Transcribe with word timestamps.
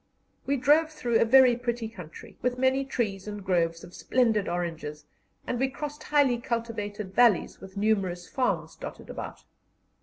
We 0.47 0.57
drove 0.57 0.91
through 0.91 1.19
a 1.19 1.25
very 1.25 1.55
pretty 1.55 1.87
country, 1.87 2.35
with 2.41 2.57
many 2.57 2.83
trees 2.85 3.27
and 3.27 3.45
groves 3.45 3.83
of 3.83 3.93
splendid 3.93 4.47
oranges, 4.49 5.05
and 5.45 5.59
we 5.59 5.69
crossed 5.69 6.01
highly 6.01 6.39
cultivated 6.39 7.13
valleys, 7.13 7.61
with 7.61 7.77
numerous 7.77 8.27
farms 8.27 8.75
dotted 8.75 9.11
about. 9.11 9.43